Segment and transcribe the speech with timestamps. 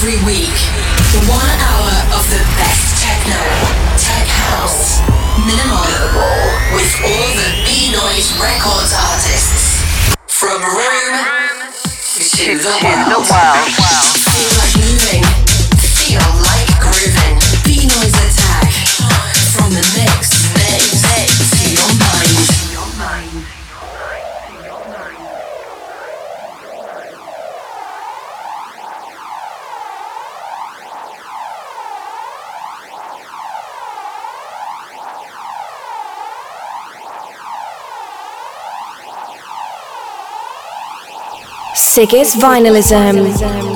[0.00, 0.56] Every week,
[1.28, 3.36] one hour of the best techno,
[4.00, 5.04] tech house,
[5.44, 5.84] minimal,
[6.72, 9.84] with all the Beenoise Records artists.
[10.26, 11.20] From Rome
[12.16, 13.28] to the world.
[13.28, 13.44] Feel
[13.76, 14.19] like
[42.00, 43.69] Sigis Vinylism.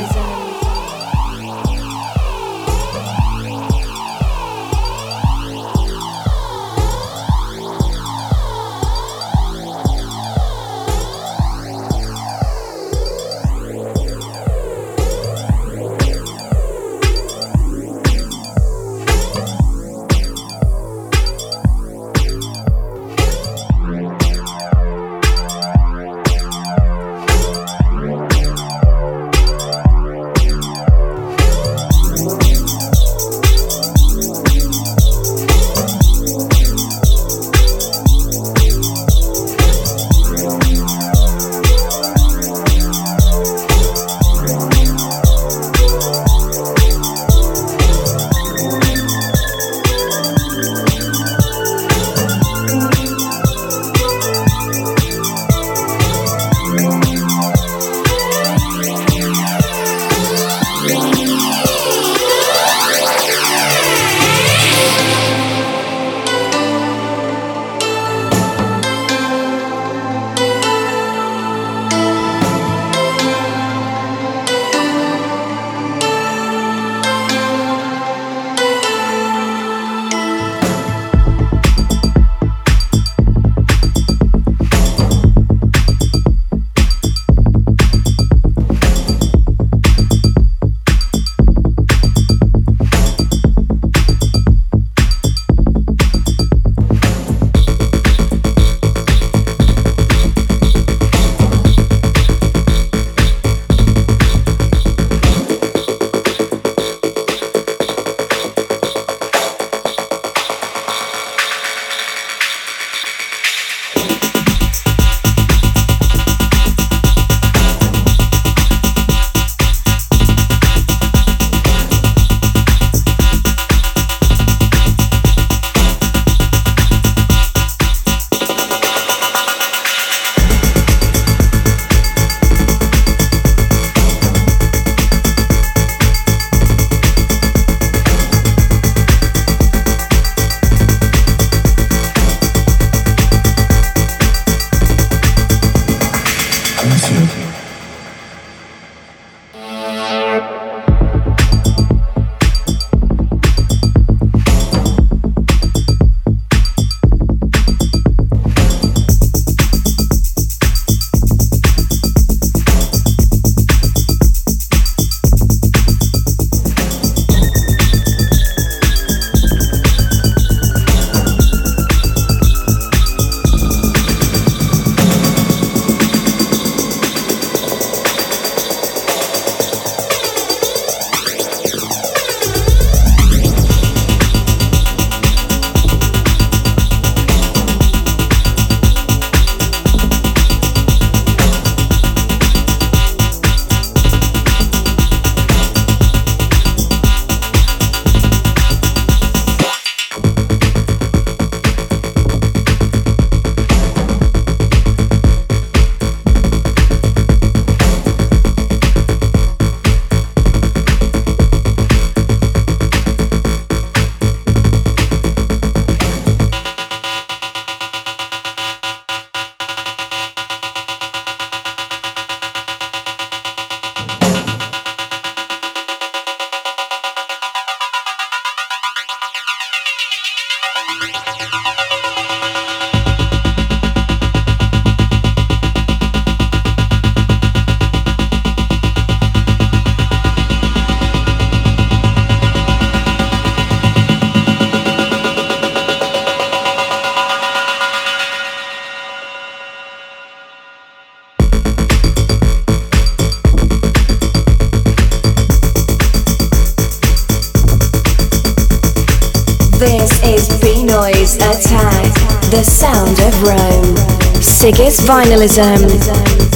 [264.65, 266.54] Sigis Vinylism.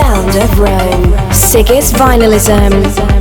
[0.00, 1.12] Sound of Rome.
[1.30, 3.19] Sigis Vinylism.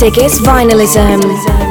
[0.00, 1.69] Sigis Vinylism.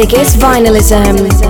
[0.00, 1.49] Sigis Vinylism.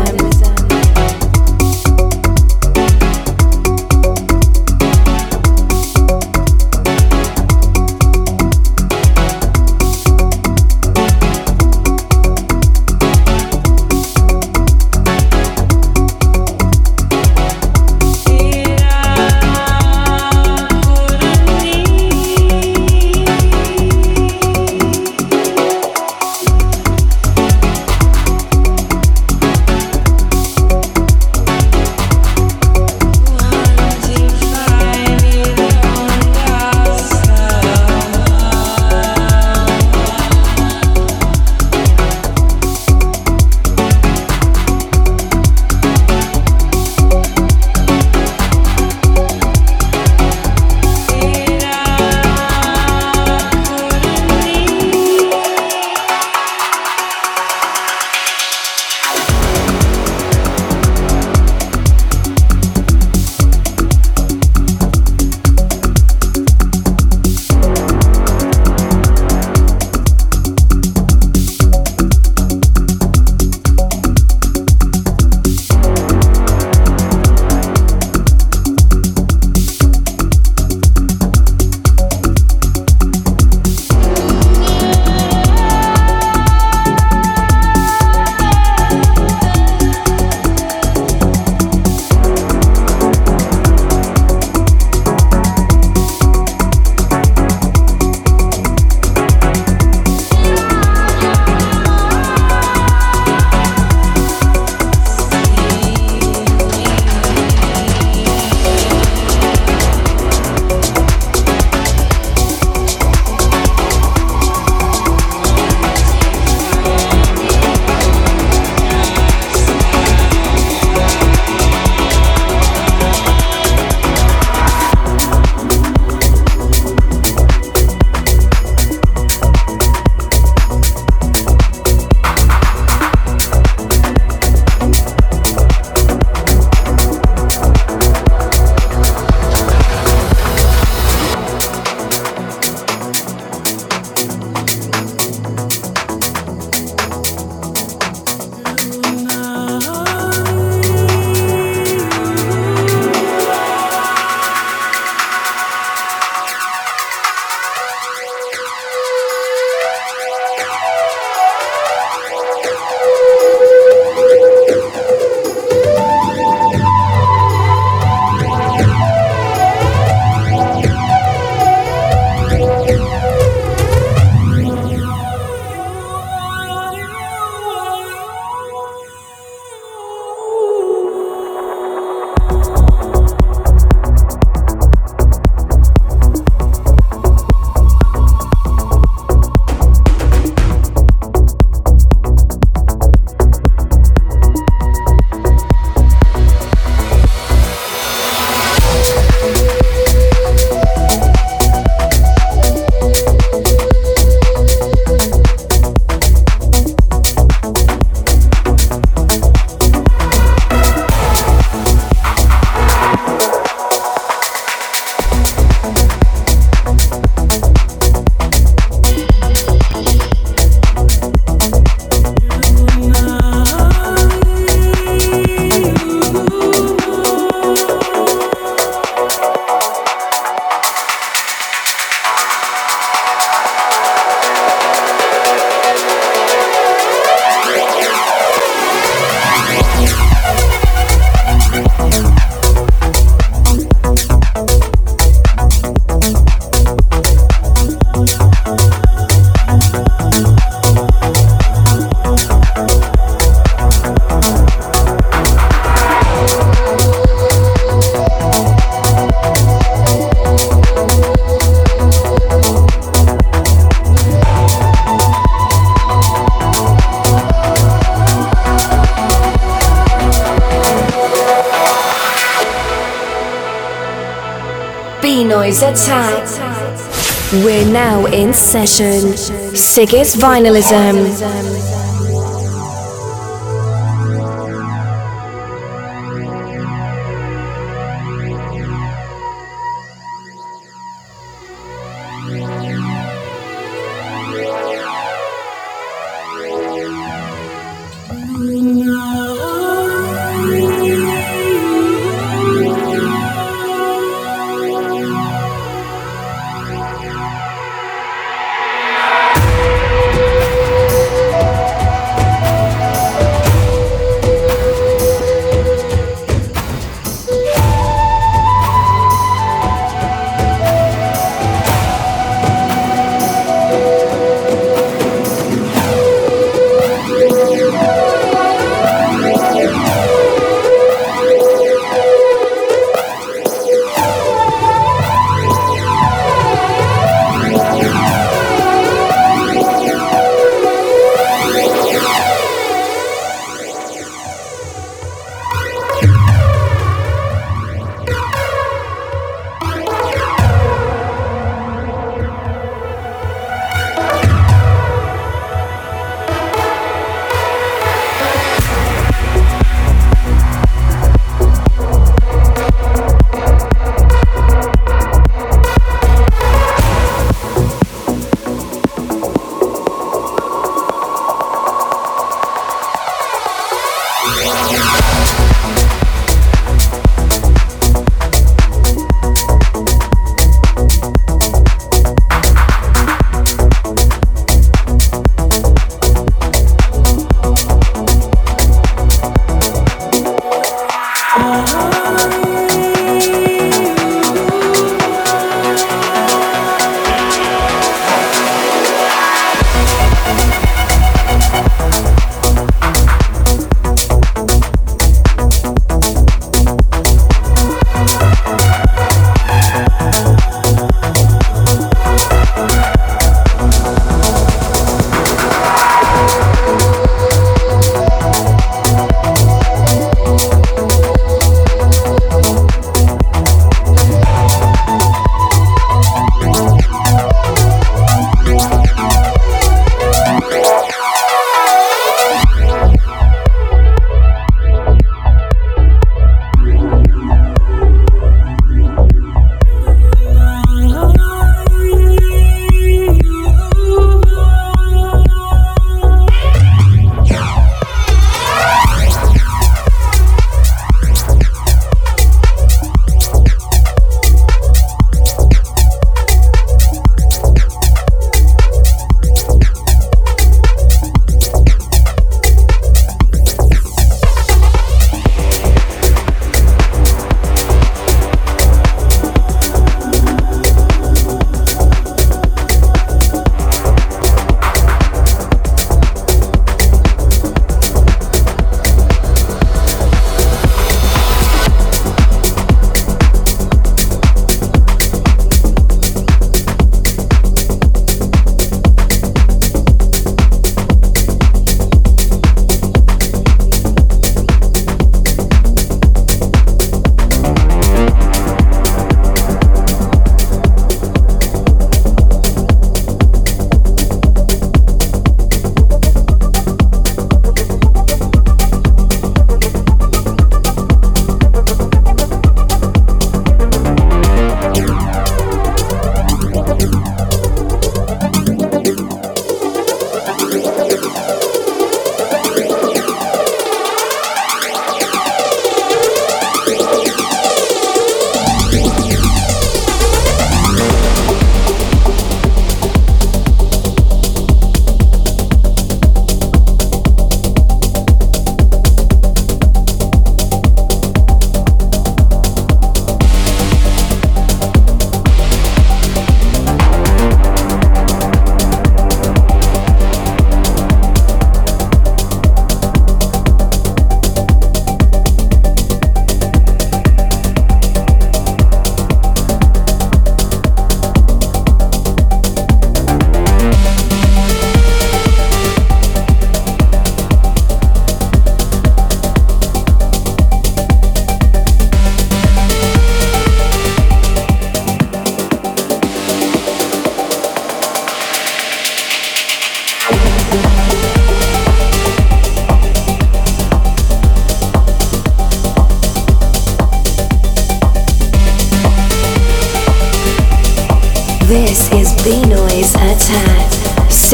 [278.70, 279.34] Session.
[279.74, 281.89] Sigis Vinylism.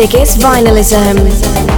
[0.06, 1.75] Sigis Vinylism.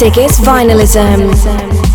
[0.00, 1.28] Sigis Vinylism.
[1.28, 1.89] wake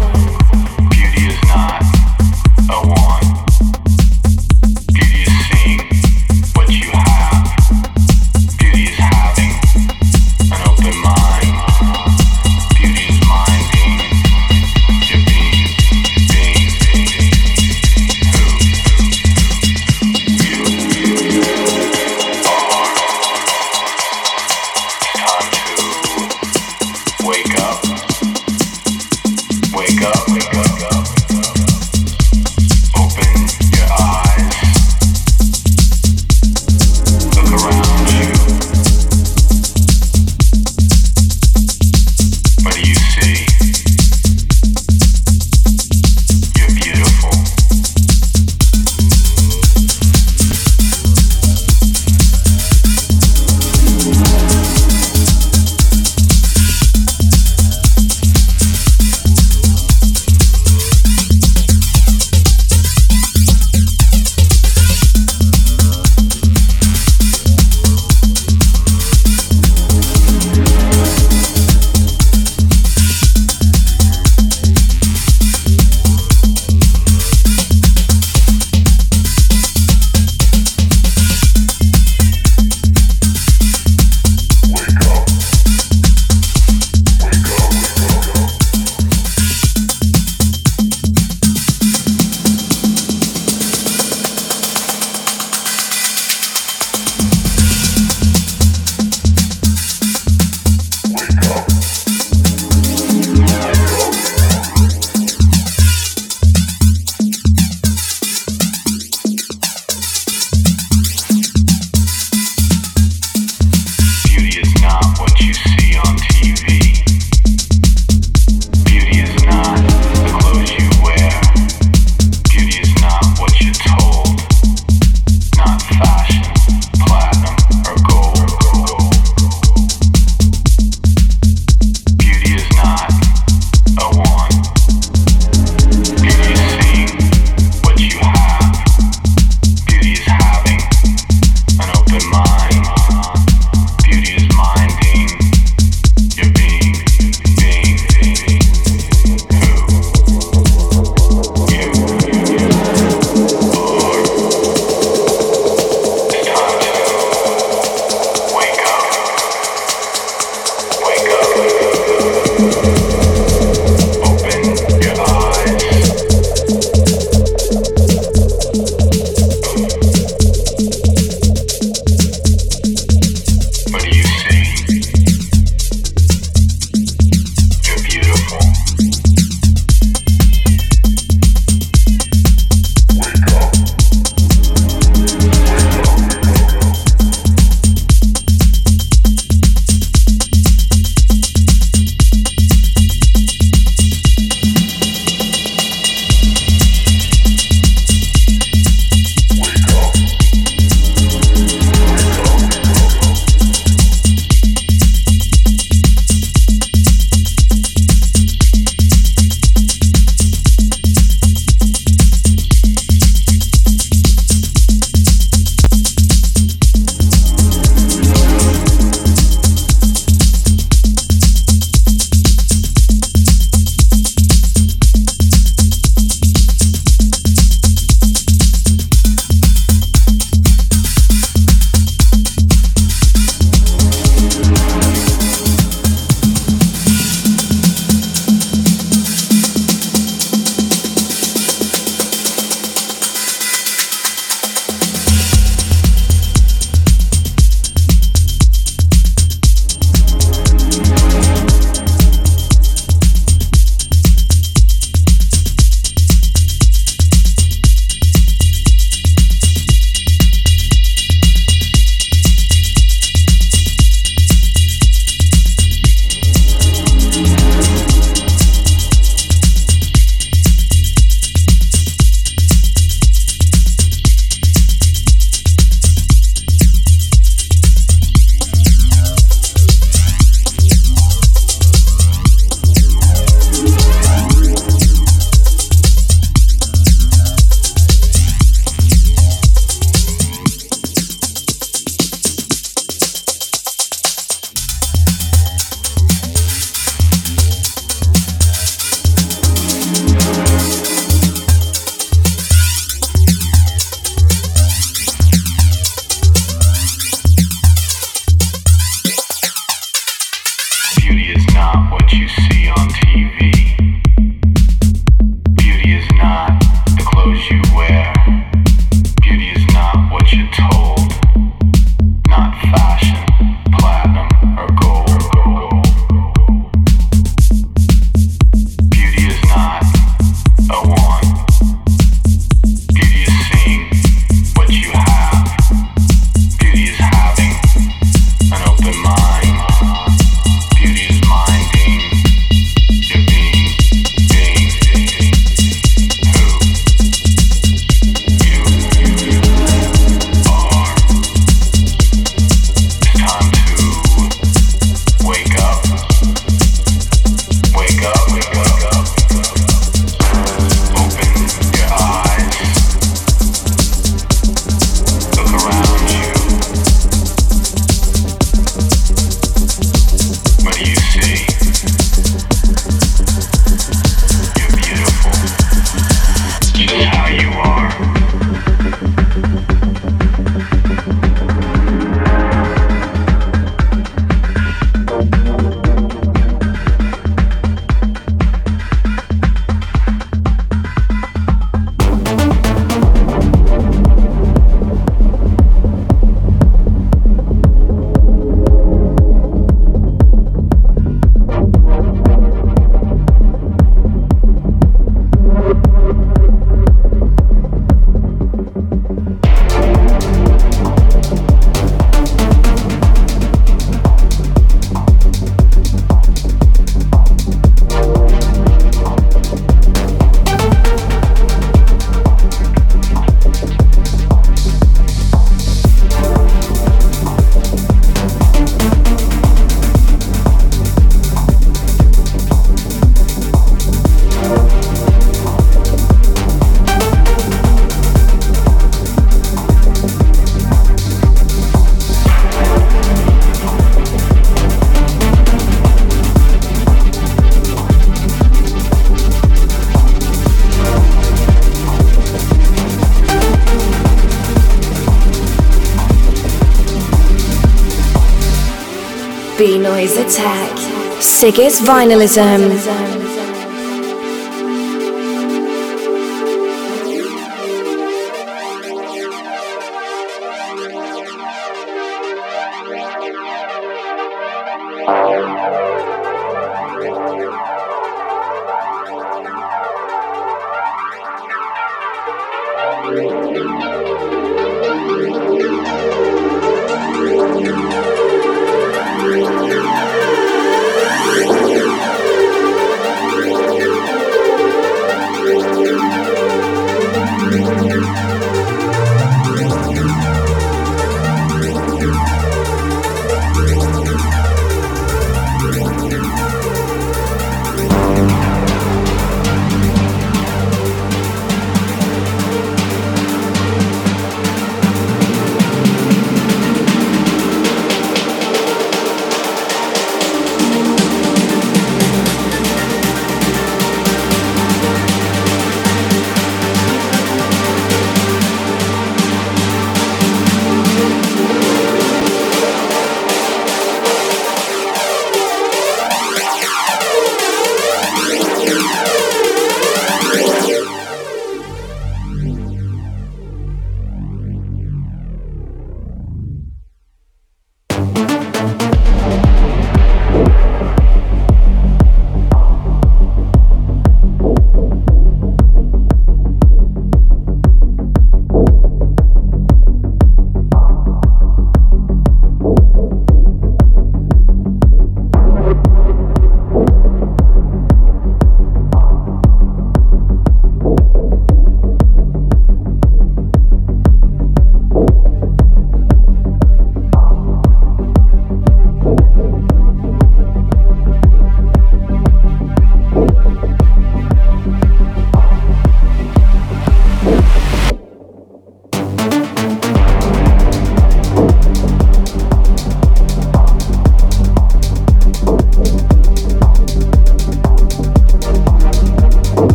[459.77, 460.97] Beenoise Attack.
[461.41, 463.44] Sigis Vinylism.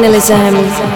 [0.00, 0.89] Sigis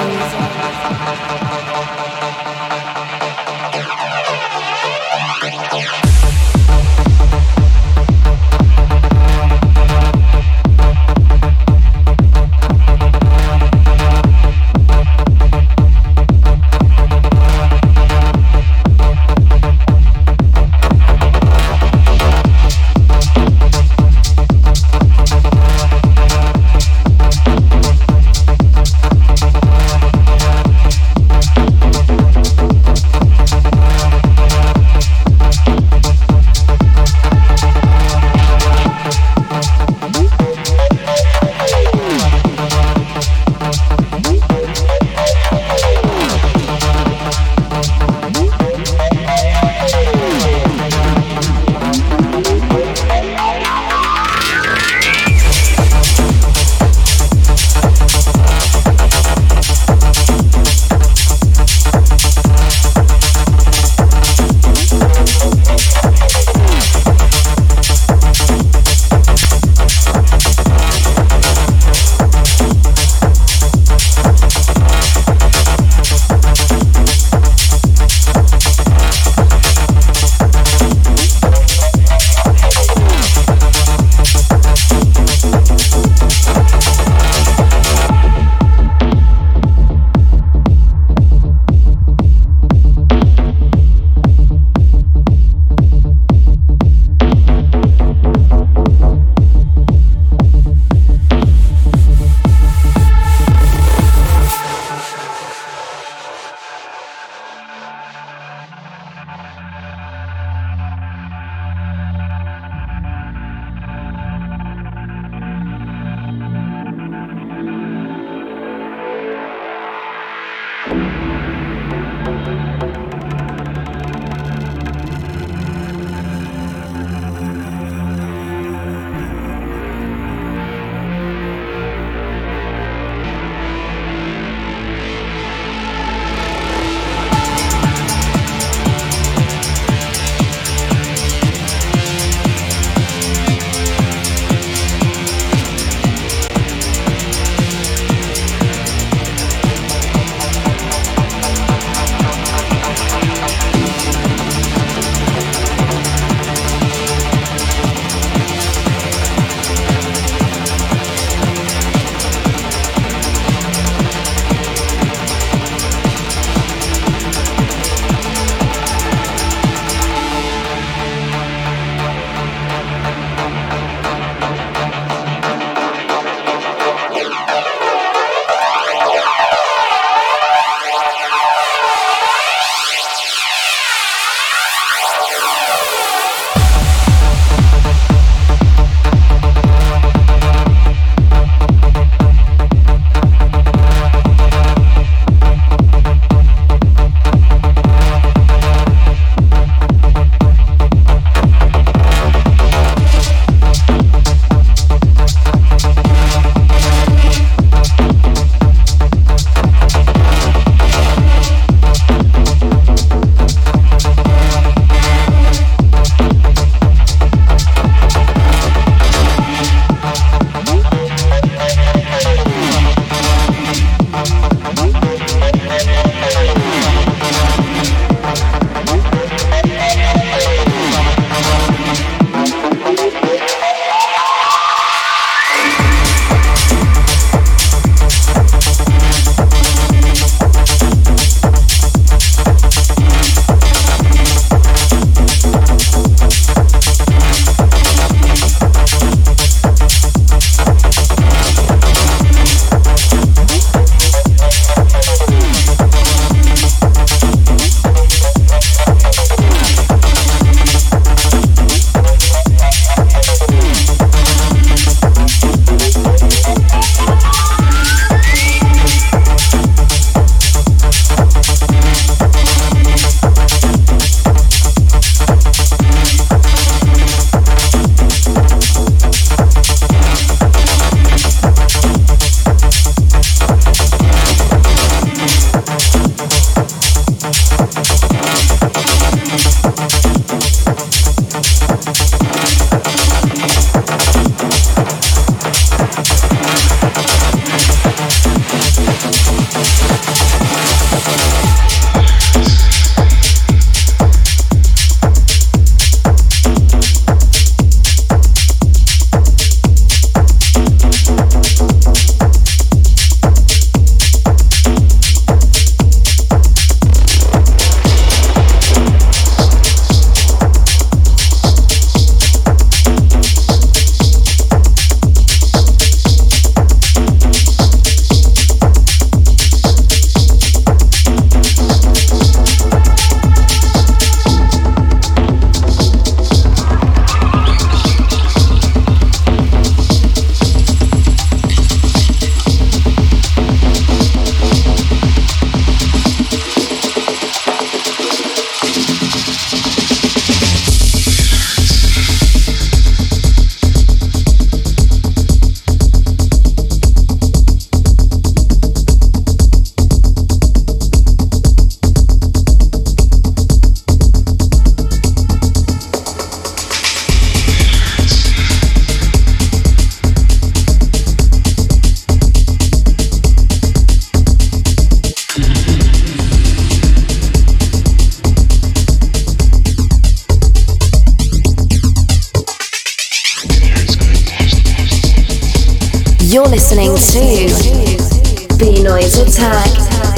[386.34, 389.68] You're listening to Beenoise Attack,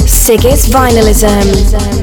[0.07, 1.96] Sigis Vinylism.